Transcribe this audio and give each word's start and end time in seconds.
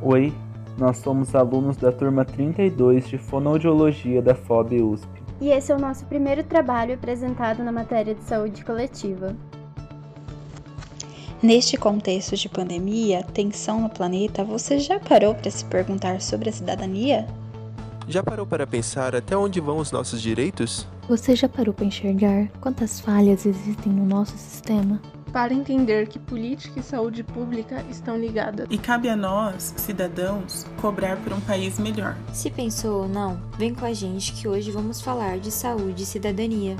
Oi, 0.00 0.32
nós 0.78 0.98
somos 0.98 1.34
alunos 1.34 1.76
da 1.76 1.90
turma 1.90 2.24
32 2.24 3.08
de 3.08 3.18
Fonoaudiologia 3.18 4.22
da 4.22 4.32
FOB 4.32 4.80
USP. 4.80 5.08
E 5.40 5.50
esse 5.50 5.72
é 5.72 5.74
o 5.74 5.78
nosso 5.78 6.04
primeiro 6.06 6.44
trabalho 6.44 6.94
apresentado 6.94 7.64
na 7.64 7.72
matéria 7.72 8.14
de 8.14 8.22
saúde 8.22 8.64
coletiva. 8.64 9.34
Neste 11.42 11.76
contexto 11.76 12.36
de 12.36 12.48
pandemia, 12.48 13.24
tensão 13.34 13.80
no 13.80 13.88
planeta, 13.88 14.44
você 14.44 14.78
já 14.78 15.00
parou 15.00 15.34
para 15.34 15.50
se 15.50 15.64
perguntar 15.64 16.20
sobre 16.20 16.48
a 16.48 16.52
cidadania? 16.52 17.26
Já 18.06 18.22
parou 18.22 18.46
para 18.46 18.68
pensar 18.68 19.16
até 19.16 19.36
onde 19.36 19.60
vão 19.60 19.78
os 19.78 19.90
nossos 19.90 20.22
direitos? 20.22 20.86
Você 21.08 21.34
já 21.34 21.48
parou 21.48 21.74
para 21.74 21.86
enxergar 21.86 22.48
quantas 22.60 23.00
falhas 23.00 23.44
existem 23.44 23.92
no 23.92 24.06
nosso 24.06 24.38
sistema? 24.38 25.00
Para 25.32 25.52
entender 25.52 26.08
que 26.08 26.18
política 26.18 26.80
e 26.80 26.82
saúde 26.82 27.22
pública 27.22 27.84
estão 27.90 28.18
ligadas. 28.18 28.66
E 28.70 28.78
cabe 28.78 29.08
a 29.08 29.16
nós, 29.16 29.74
cidadãos, 29.76 30.66
cobrar 30.80 31.16
por 31.18 31.32
um 31.32 31.40
país 31.40 31.78
melhor. 31.78 32.16
Se 32.32 32.50
pensou 32.50 33.02
ou 33.02 33.08
não, 33.08 33.40
vem 33.58 33.74
com 33.74 33.84
a 33.84 33.92
gente 33.92 34.32
que 34.32 34.48
hoje 34.48 34.70
vamos 34.70 35.00
falar 35.00 35.38
de 35.38 35.50
saúde 35.50 36.02
e 36.02 36.06
cidadania. 36.06 36.76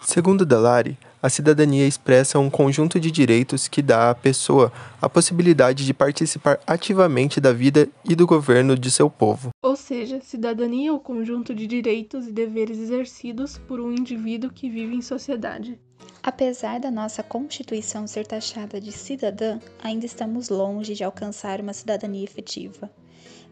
Segundo 0.00 0.44
Dalari, 0.44 0.98
a 1.22 1.30
cidadania 1.30 1.86
expressa 1.86 2.40
um 2.40 2.50
conjunto 2.50 2.98
de 2.98 3.08
direitos 3.08 3.68
que 3.68 3.80
dá 3.80 4.10
à 4.10 4.14
pessoa 4.14 4.72
a 5.00 5.08
possibilidade 5.08 5.86
de 5.86 5.94
participar 5.94 6.58
ativamente 6.66 7.40
da 7.40 7.52
vida 7.52 7.88
e 8.04 8.16
do 8.16 8.26
governo 8.26 8.76
de 8.76 8.90
seu 8.90 9.08
povo. 9.08 9.50
Ou 9.62 9.76
seja, 9.76 10.20
cidadania 10.20 10.90
é 10.90 10.92
o 10.92 10.98
conjunto 10.98 11.54
de 11.54 11.68
direitos 11.68 12.26
e 12.26 12.32
deveres 12.32 12.76
exercidos 12.76 13.56
por 13.56 13.78
um 13.78 13.92
indivíduo 13.92 14.50
que 14.50 14.68
vive 14.68 14.96
em 14.96 15.00
sociedade. 15.00 15.78
Apesar 16.20 16.80
da 16.80 16.90
nossa 16.90 17.22
Constituição 17.22 18.06
ser 18.08 18.26
taxada 18.26 18.80
de 18.80 18.90
cidadã, 18.90 19.60
ainda 19.80 20.06
estamos 20.06 20.48
longe 20.48 20.94
de 20.94 21.04
alcançar 21.04 21.60
uma 21.60 21.72
cidadania 21.72 22.24
efetiva, 22.24 22.90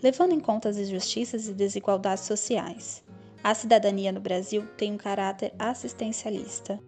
levando 0.02 0.32
em 0.32 0.40
conta 0.40 0.68
as 0.68 0.76
injustiças 0.76 1.46
e 1.46 1.54
desigualdades 1.54 2.24
sociais. 2.24 3.04
A 3.44 3.54
cidadania 3.54 4.10
no 4.10 4.20
Brasil 4.20 4.64
tem 4.76 4.92
um 4.92 4.98
caráter 4.98 5.52
assistencialista. 5.58 6.80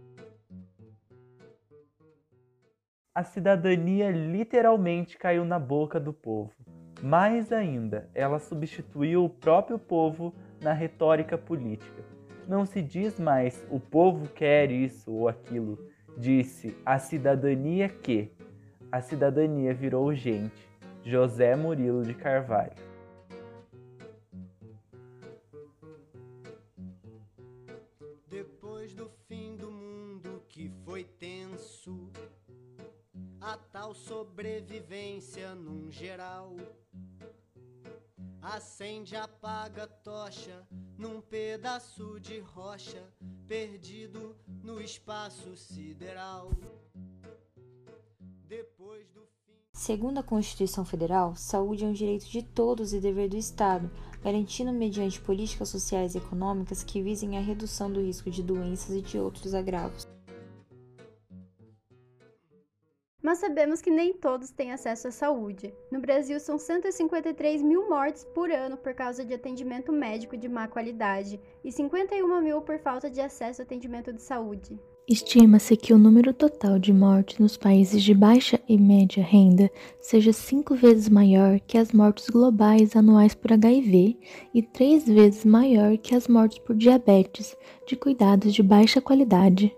A 3.15 3.23
cidadania 3.23 4.11
literalmente 4.11 5.19
caiu 5.19 5.45
na 5.45 5.59
boca 5.59 6.01
do 6.01 6.15
povo. 6.15 6.51
Mais 7.03 7.53
ainda, 7.53 8.09
ela 8.15 8.39
substituiu 8.39 9.23
o 9.23 9.29
próprio 9.29 9.79
povo 9.79 10.35
na 10.63 10.73
retórica 10.73 11.37
política. 11.37 12.03
Não 12.49 12.65
se 12.65 12.81
diz 12.81 13.21
mais 13.21 13.63
o 13.71 13.79
povo 13.79 14.27
quer 14.29 14.71
isso 14.71 15.13
ou 15.13 15.29
aquilo, 15.29 15.79
disse 16.17 16.75
a 16.87 16.99
cidadania 16.99 17.87
que. 17.87 18.33
A 18.91 19.03
cidadania 19.03 19.75
virou 19.75 20.15
gente. 20.15 20.67
José 21.05 21.55
Murilo 21.55 22.03
de 22.03 22.15
Carvalho. 22.15 22.73
Depois 28.31 28.95
do 28.95 29.11
tal 33.83 33.95
sobrevivência 33.95 35.57
num 35.57 35.91
geral. 35.91 36.55
Acende, 38.41 39.17
apaga 39.17 39.89
tocha 39.89 40.65
num 40.97 41.21
pedaço 41.21 42.21
de 42.21 42.39
rocha 42.39 43.03
perdido 43.49 44.37
no 44.63 44.81
espaço 44.81 45.57
sideral. 45.57 46.53
Depois 48.47 49.11
do 49.11 49.23
fim. 49.23 49.53
Segundo 49.73 50.19
a 50.19 50.23
Constituição 50.23 50.85
Federal, 50.85 51.35
saúde 51.35 51.85
é 51.85 51.89
um 51.89 51.93
direito 51.93 52.27
de 52.27 52.41
todos 52.41 52.93
e 52.93 53.01
dever 53.01 53.29
do 53.29 53.37
Estado, 53.37 53.91
garantindo 54.23 54.73
mediante 54.73 55.21
políticas 55.21 55.71
sociais 55.71 56.15
e 56.15 56.19
econômicas 56.19 56.85
que 56.85 57.03
visem 57.03 57.37
a 57.37 57.41
redução 57.41 57.93
do 57.93 58.01
risco 58.01 58.31
de 58.31 58.45
doenças 58.45 58.95
e 58.95 59.03
de 59.03 59.19
outros 59.19 59.55
agravos. 59.55 60.12
Mas 63.33 63.39
sabemos 63.39 63.81
que 63.81 63.91
nem 63.91 64.13
todos 64.13 64.51
têm 64.51 64.73
acesso 64.73 65.09
à 65.09 65.11
saúde. 65.11 65.73
No 65.91 66.03
Brasil, 66.03 66.39
são 66.39 66.59
153 66.59 67.63
mil 67.63 67.89
mortes 67.89 68.25
por 68.25 68.51
ano 68.51 68.77
por 68.77 68.93
causa 68.93 69.25
de 69.25 69.33
atendimento 69.33 69.91
médico 69.91 70.37
de 70.37 70.51
má 70.51 70.69
qualidade 70.69 71.41
e 71.65 71.73
51 71.73 72.43
mil 72.43 72.61
por 72.61 72.79
falta 72.79 73.09
de 73.09 73.23
acesso 73.23 73.63
ao 73.63 73.65
atendimento 73.65 74.13
de 74.13 74.21
saúde. 74.21 74.79
Estima-se 75.09 75.79
que 75.79 75.95
o 75.95 75.99
número 75.99 76.35
total 76.35 76.79
de 76.79 76.93
mortes 76.93 77.39
nos 77.39 77.57
países 77.57 78.03
de 78.03 78.13
baixa 78.13 78.61
e 78.69 78.77
média 78.77 79.25
renda 79.25 79.71
seja 79.99 80.31
cinco 80.31 80.75
vezes 80.75 81.09
maior 81.09 81.59
que 81.61 81.79
as 81.79 81.91
mortes 81.91 82.29
globais 82.29 82.95
anuais 82.95 83.35
por 83.35 83.51
HIV 83.51 84.19
e 84.53 84.63
três 84.63 85.07
vezes 85.07 85.43
maior 85.47 85.97
que 85.97 86.15
as 86.15 86.29
mortes 86.29 86.59
por 86.59 86.77
diabetes 86.77 87.57
de 87.87 87.97
cuidados 87.97 88.53
de 88.53 88.63
baixa 88.63 89.01
qualidade. 89.01 89.75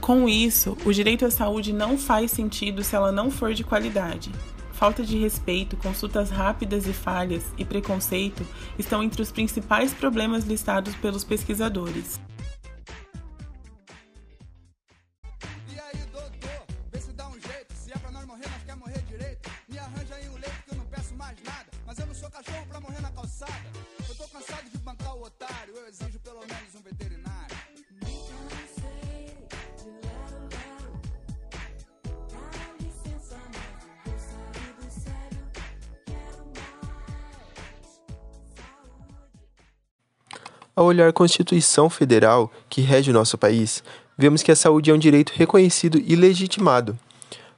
Com 0.00 0.28
isso, 0.28 0.76
o 0.84 0.92
direito 0.92 1.26
à 1.26 1.30
saúde 1.30 1.72
não 1.72 1.98
faz 1.98 2.30
sentido 2.30 2.82
se 2.82 2.96
ela 2.96 3.12
não 3.12 3.30
for 3.30 3.52
de 3.52 3.62
qualidade. 3.62 4.30
Falta 4.72 5.04
de 5.04 5.18
respeito, 5.18 5.76
consultas 5.76 6.30
rápidas 6.30 6.86
e 6.86 6.92
falhas 6.94 7.44
e 7.58 7.66
preconceito 7.66 8.46
estão 8.78 9.02
entre 9.02 9.20
os 9.20 9.30
principais 9.30 9.92
problemas 9.92 10.44
listados 10.44 10.94
pelos 10.94 11.22
pesquisadores. 11.22 12.18
Ao 40.80 40.86
olhar 40.86 41.10
a 41.10 41.12
Constituição 41.12 41.90
Federal 41.90 42.50
que 42.66 42.80
rege 42.80 43.10
o 43.10 43.12
nosso 43.12 43.36
país, 43.36 43.84
vemos 44.16 44.42
que 44.42 44.50
a 44.50 44.56
saúde 44.56 44.90
é 44.90 44.94
um 44.94 44.98
direito 44.98 45.30
reconhecido 45.36 46.02
e 46.02 46.16
legitimado. 46.16 46.98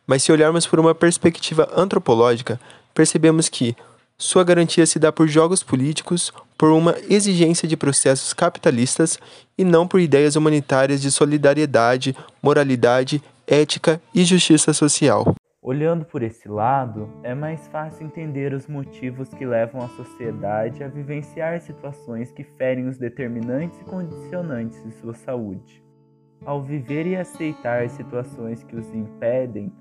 Mas 0.04 0.24
se 0.24 0.32
olharmos 0.32 0.66
por 0.66 0.80
uma 0.80 0.92
perspectiva 0.92 1.70
antropológica, 1.76 2.60
percebemos 2.92 3.48
que 3.48 3.76
sua 4.18 4.42
garantia 4.42 4.84
se 4.86 4.98
dá 4.98 5.12
por 5.12 5.28
jogos 5.28 5.62
políticos, 5.62 6.32
por 6.58 6.70
uma 6.70 6.96
exigência 7.08 7.68
de 7.68 7.76
processos 7.76 8.32
capitalistas 8.32 9.20
e 9.56 9.62
não 9.62 9.86
por 9.86 10.00
ideias 10.00 10.34
humanitárias 10.34 11.00
de 11.00 11.12
solidariedade, 11.12 12.16
moralidade, 12.42 13.22
ética 13.46 14.02
e 14.12 14.24
justiça 14.24 14.72
social. 14.72 15.32
Olhando 15.64 16.04
por 16.04 16.24
esse 16.24 16.48
lado, 16.48 17.08
é 17.22 17.36
mais 17.36 17.68
fácil 17.68 18.04
entender 18.04 18.52
os 18.52 18.66
motivos 18.66 19.28
que 19.32 19.46
levam 19.46 19.80
a 19.80 19.88
sociedade 19.90 20.82
a 20.82 20.88
vivenciar 20.88 21.60
situações 21.60 22.32
que 22.32 22.42
ferem 22.42 22.88
os 22.88 22.98
determinantes 22.98 23.80
e 23.80 23.84
condicionantes 23.84 24.82
de 24.82 24.90
sua 24.90 25.14
saúde. 25.14 25.80
Ao 26.44 26.60
viver 26.60 27.06
e 27.06 27.14
aceitar 27.14 27.88
situações 27.88 28.64
que 28.64 28.74
os 28.74 28.92
impedem, 28.92 29.72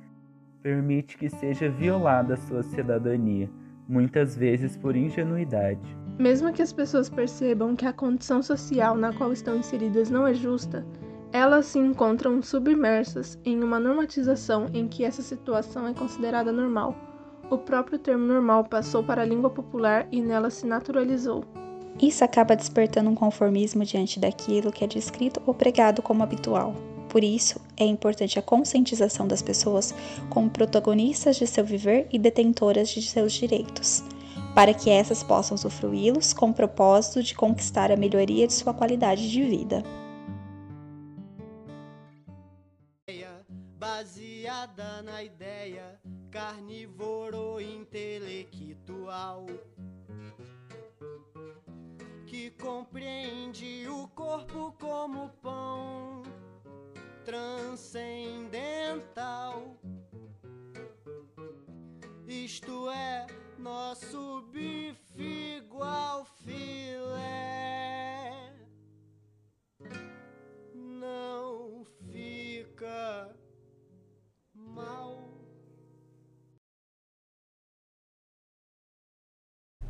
permite 0.61 1.17
que 1.17 1.31
seja 1.31 1.67
violada 1.67 2.37
sua 2.37 2.61
cidadania, 2.61 3.49
muitas 3.89 4.37
vezes 4.37 4.77
por 4.77 4.95
ingenuidade. 4.95 5.97
Mesmo 6.19 6.53
que 6.53 6.61
as 6.61 6.71
pessoas 6.71 7.09
percebam 7.09 7.75
que 7.75 7.87
a 7.87 7.93
condição 7.93 8.43
social 8.43 8.95
na 8.95 9.11
qual 9.11 9.33
estão 9.33 9.57
inseridas 9.57 10.11
não 10.11 10.27
é 10.27 10.33
justa, 10.35 10.85
elas 11.33 11.67
se 11.67 11.79
encontram 11.79 12.41
submersas 12.41 13.39
em 13.45 13.63
uma 13.63 13.79
normatização 13.79 14.67
em 14.73 14.87
que 14.87 15.03
essa 15.03 15.21
situação 15.21 15.87
é 15.87 15.93
considerada 15.93 16.51
normal. 16.51 16.95
O 17.49 17.57
próprio 17.57 17.97
termo 17.97 18.25
normal 18.25 18.65
passou 18.65 19.03
para 19.03 19.21
a 19.21 19.25
língua 19.25 19.49
popular 19.49 20.07
e 20.11 20.21
nela 20.21 20.49
se 20.49 20.65
naturalizou. 20.65 21.43
Isso 22.01 22.23
acaba 22.23 22.55
despertando 22.55 23.09
um 23.09 23.15
conformismo 23.15 23.83
diante 23.85 24.19
daquilo 24.19 24.71
que 24.71 24.83
é 24.83 24.87
descrito 24.87 25.41
ou 25.45 25.53
pregado 25.53 26.01
como 26.01 26.23
habitual. 26.23 26.75
Por 27.09 27.23
isso, 27.23 27.59
é 27.75 27.83
importante 27.83 28.39
a 28.39 28.41
conscientização 28.41 29.27
das 29.27 29.41
pessoas 29.41 29.93
como 30.29 30.49
protagonistas 30.49 31.35
de 31.35 31.45
seu 31.45 31.63
viver 31.63 32.07
e 32.11 32.17
detentoras 32.17 32.89
de 32.89 33.01
seus 33.01 33.33
direitos, 33.33 34.01
para 34.55 34.73
que 34.73 34.89
essas 34.89 35.21
possam 35.21 35.55
usufruí-los 35.55 36.31
com 36.31 36.49
o 36.49 36.53
propósito 36.53 37.21
de 37.21 37.35
conquistar 37.35 37.91
a 37.91 37.97
melhoria 37.97 38.47
de 38.47 38.53
sua 38.53 38.73
qualidade 38.73 39.29
de 39.29 39.43
vida. 39.43 39.83
Baseada 43.91 45.01
na 45.01 45.21
ideia 45.21 45.99
carnívoro 46.31 47.59
intelectual 47.59 49.45
que 52.25 52.51
compreende 52.51 53.85
o 53.89 54.07
corpo 54.07 54.73
como 54.79 55.27
pão 55.41 56.23
transcendental. 57.25 59.75
Isto 62.25 62.89
é 62.89 63.27
nosso 63.59 64.43
bife 64.53 65.57
igual 65.57 66.23
filé. 66.23 66.60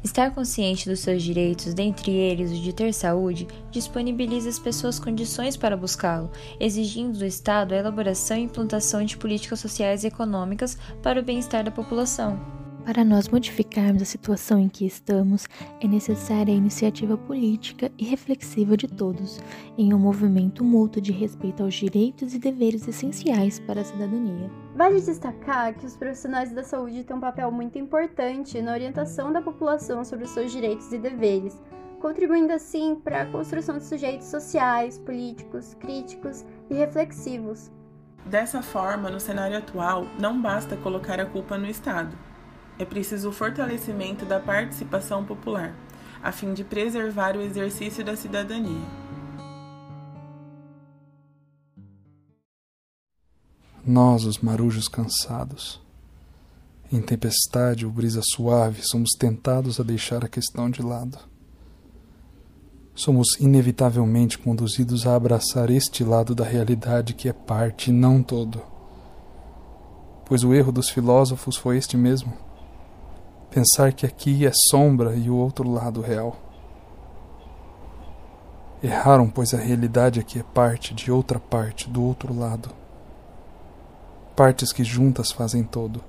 Estar 0.04 0.34
consciente 0.34 0.90
dos 0.90 1.00
seus 1.00 1.22
direitos, 1.22 1.76
dentre 1.76 2.12
eles 2.12 2.52
o 2.52 2.56
de 2.56 2.74
ter 2.74 2.92
saúde, 2.92 3.48
disponibiliza 3.70 4.50
às 4.50 4.58
pessoas 4.58 4.98
condições 4.98 5.56
para 5.56 5.78
buscá-lo, 5.78 6.32
exigindo 6.60 7.20
do 7.20 7.26
Estado 7.26 7.74
a 7.74 7.78
elaboração 7.78 8.36
e 8.36 8.42
implantação 8.42 9.06
de 9.06 9.16
políticas 9.16 9.60
sociais 9.60 10.04
e 10.04 10.08
econômicas 10.08 10.76
para 11.04 11.20
o 11.20 11.24
bem-estar 11.24 11.64
da 11.64 11.72
população. 11.72 12.61
Para 12.86 13.06
nós 13.06 13.30
modificarmos 13.30 14.02
a 14.02 14.06
situação 14.06 14.58
em 14.58 14.68
que 14.68 14.88
estamos, 14.88 15.48
é 15.80 15.88
necessária 15.88 16.52
a 16.52 16.58
iniciativa 16.58 17.16
política 17.16 17.92
e 17.96 18.04
reflexiva 18.04 18.76
de 18.76 18.88
todos, 18.88 19.40
em 19.78 19.94
um 19.94 20.00
movimento 20.00 20.64
mútuo 20.64 21.00
de 21.00 21.12
respeito 21.12 21.62
aos 21.62 21.76
direitos 21.76 22.34
e 22.34 22.40
deveres 22.40 22.88
essenciais 22.88 23.60
para 23.60 23.82
a 23.82 23.84
cidadania. 23.84 24.50
Vale 24.76 25.00
destacar 25.00 25.76
que 25.76 25.86
os 25.86 25.96
profissionais 25.96 26.52
da 26.52 26.64
saúde 26.64 27.04
têm 27.04 27.16
um 27.16 27.20
papel 27.20 27.52
muito 27.52 27.78
importante 27.78 28.60
na 28.64 28.74
orientação 28.74 29.32
da 29.32 29.44
população 29.44 30.04
sobre 30.04 30.26
os 30.26 30.32
seus 30.32 30.52
direitos 30.52 30.92
e 30.92 30.98
deveres, 30.98 31.62
contribuindo 32.00 32.52
assim 32.52 32.96
para 32.96 33.22
a 33.22 33.26
construção 33.28 33.78
de 33.78 33.86
sujeitos 33.86 34.26
sociais, 34.26 34.98
políticos, 34.98 35.76
críticos 35.76 36.44
e 36.68 36.74
reflexivos. 36.74 37.72
Dessa 38.26 38.64
forma, 38.64 39.12
no 39.12 39.20
cenário 39.20 39.58
atual, 39.58 40.08
não 40.20 40.42
basta 40.42 40.76
colocar 40.78 41.20
a 41.20 41.26
culpa 41.28 41.60
no 41.60 41.68
Estado 41.68 42.31
é 42.78 42.86
preciso 42.86 43.30
o 43.30 43.32
fortalecimento 43.32 44.26
da 44.26 44.40
participação 44.40 45.24
popular, 45.24 45.76
a 46.22 46.32
fim 46.32 46.54
de 46.54 46.64
preservar 46.64 47.36
o 47.36 47.42
exercício 47.42 48.04
da 48.04 48.16
cidadania. 48.16 49.02
Nós, 53.86 54.26
os 54.26 54.38
marujos 54.38 54.88
cansados, 54.88 55.82
em 56.92 57.02
tempestade 57.02 57.86
ou 57.86 57.92
brisa 57.92 58.22
suave, 58.24 58.82
somos 58.84 59.12
tentados 59.18 59.80
a 59.80 59.84
deixar 59.84 60.24
a 60.24 60.30
questão 60.30 60.70
de 60.70 60.82
lado. 60.82 61.18
Somos 62.94 63.40
inevitavelmente 63.40 64.38
conduzidos 64.38 65.08
a 65.08 65.16
abraçar 65.16 65.70
este 65.70 66.04
lado 66.04 66.36
da 66.36 66.44
realidade 66.44 67.14
que 67.14 67.30
é 67.30 67.34
parte 67.34 67.90
e 67.90 67.94
não 67.94 68.22
todo. 68.22 68.62
Pois 70.26 70.44
o 70.44 70.54
erro 70.54 70.72
dos 70.72 70.90
filósofos 70.90 71.56
foi 71.56 71.78
este 71.78 71.98
mesmo 71.98 72.51
Pensar 73.52 73.92
que 73.92 74.06
aqui 74.06 74.48
é 74.48 74.52
sombra 74.70 75.14
e 75.14 75.30
o 75.30 75.36
outro 75.36 75.70
lado 75.70 76.00
real. 76.00 76.38
Erraram, 78.82 79.30
pois 79.30 79.54
a 79.54 79.58
realidade 79.58 80.22
aqui 80.22 80.40
é 80.40 80.44
parte 80.44 80.94
de 80.94 81.12
outra 81.12 81.38
parte, 81.38 81.90
do 81.90 82.02
outro 82.02 82.34
lado. 82.34 82.70
Partes 84.38 84.72
que 84.72 84.86
juntas 84.86 85.34
fazem 85.34 85.66
todo. 85.66 86.02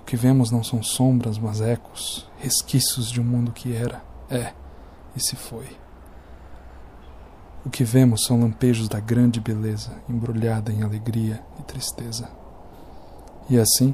O 0.00 0.04
que 0.04 0.16
vemos 0.16 0.52
não 0.52 0.62
são 0.62 0.80
sombras, 0.80 1.38
mas 1.38 1.60
ecos, 1.60 2.30
resquícios 2.38 3.10
de 3.10 3.20
um 3.20 3.24
mundo 3.24 3.50
que 3.50 3.74
era, 3.74 4.04
é 4.30 4.52
e 5.16 5.20
se 5.20 5.34
foi. 5.34 5.66
O 7.64 7.68
que 7.68 7.82
vemos 7.82 8.24
são 8.24 8.40
lampejos 8.40 8.88
da 8.88 9.00
grande 9.00 9.40
beleza, 9.40 9.90
embrulhada 10.08 10.72
em 10.72 10.84
alegria 10.84 11.42
e 11.58 11.64
tristeza. 11.64 12.30
E 13.50 13.58
assim, 13.58 13.92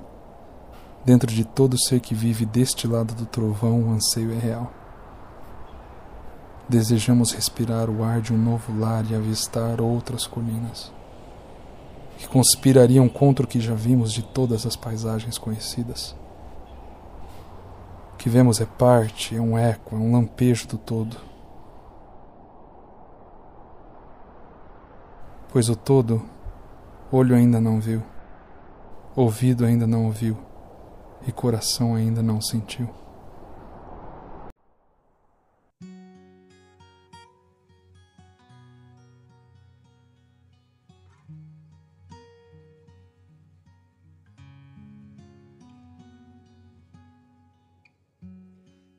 Dentro 1.04 1.32
de 1.32 1.44
todo 1.44 1.76
ser 1.76 1.98
que 1.98 2.14
vive 2.14 2.46
deste 2.46 2.86
lado 2.86 3.12
do 3.14 3.26
trovão, 3.26 3.82
o 3.82 3.90
anseio 3.90 4.32
é 4.32 4.38
real. 4.38 4.72
Desejamos 6.68 7.32
respirar 7.32 7.90
o 7.90 8.04
ar 8.04 8.20
de 8.20 8.32
um 8.32 8.38
novo 8.38 8.78
lar 8.78 9.04
e 9.10 9.14
avistar 9.14 9.80
outras 9.80 10.26
colinas 10.26 10.92
que 12.18 12.28
conspirariam 12.28 13.08
contra 13.08 13.44
o 13.44 13.48
que 13.48 13.60
já 13.60 13.74
vimos 13.74 14.12
de 14.12 14.22
todas 14.22 14.64
as 14.64 14.76
paisagens 14.76 15.38
conhecidas. 15.38 16.14
O 18.14 18.16
que 18.16 18.28
vemos 18.28 18.60
é 18.60 18.64
parte, 18.64 19.36
é 19.36 19.40
um 19.40 19.58
eco, 19.58 19.96
é 19.96 19.98
um 19.98 20.12
lampejo 20.12 20.68
do 20.68 20.78
todo. 20.78 21.16
Pois 25.50 25.68
o 25.68 25.74
todo, 25.74 26.22
olho 27.10 27.34
ainda 27.34 27.60
não 27.60 27.80
viu, 27.80 28.04
ouvido 29.16 29.64
ainda 29.64 29.86
não 29.86 30.06
ouviu 30.06 30.51
e 31.26 31.32
coração 31.32 31.94
ainda 31.94 32.22
não 32.22 32.40
sentiu. 32.40 32.88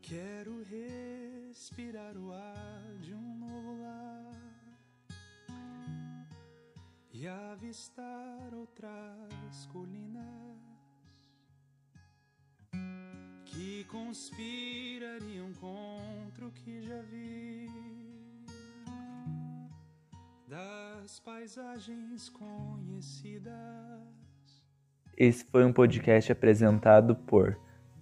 Quero 0.02 0.64
respirar 0.64 2.16
o 2.18 2.32
ar 2.32 2.98
de 3.02 3.14
um 3.14 3.38
novo 3.38 3.82
lar 3.82 4.32
e 7.12 7.28
avistar 7.28 8.54
outras 8.54 9.66
colinas 9.72 10.43
que 13.84 13.90
conspirariam 13.90 15.52
contra 15.60 16.46
o 16.46 16.52
que 16.52 16.82
já 16.82 17.02
vi 17.12 17.70
das 20.48 21.20
paisagens 21.20 22.30
conhecidas. 22.30 23.52
Esse 25.18 25.44
foi 25.46 25.66
um 25.66 25.74
podcast 25.74 26.32
apresentado 26.32 27.16
por 27.16 27.58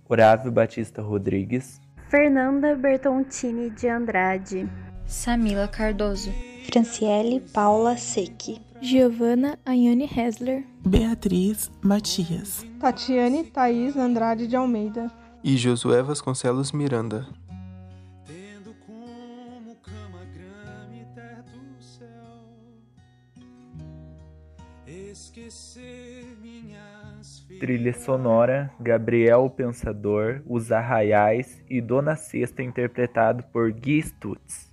Horávio 0.07 0.51
Batista 0.51 1.01
Rodrigues, 1.01 1.81
Fernanda 2.09 2.75
Bertontini 2.75 3.69
de 3.69 3.87
Andrade, 3.87 4.69
Samila 5.05 5.67
Cardoso, 5.67 6.31
Franciele 6.65 7.41
Paula 7.53 7.97
Secchi, 7.97 8.61
Giovanna 8.81 9.57
Ayane 9.65 10.05
Hessler, 10.05 10.65
Beatriz 10.85 11.71
Matias, 11.81 12.65
Tatiane 12.79 13.45
Thaís 13.45 13.95
Andrade 13.95 14.47
de 14.47 14.55
Almeida 14.55 15.20
e 15.43 15.57
Josué 15.57 16.01
Vasconcelos 16.01 16.71
Miranda. 16.71 17.27
Tendo 18.25 18.73
como 18.85 19.75
cama 19.77 20.23
grama 20.33 20.95
e 20.95 21.05
teto 21.15 21.59
céu, 21.79 22.47
esquecer 24.85 26.37
minhas 26.41 27.45
Trilha 27.59 27.93
sonora: 27.93 28.71
Gabriel 28.79 29.45
o 29.45 29.49
Pensador, 29.49 30.41
Os 30.47 30.71
Arraiais 30.71 31.61
e 31.69 31.81
Dona 31.81 32.15
Sexta, 32.15 32.63
interpretado 32.63 33.43
por 33.51 33.71
Gui 33.71 34.01
Stutz. 34.01 34.70